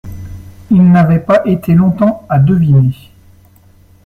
[0.71, 2.95] Il n'avait pas été longtemps à deviner.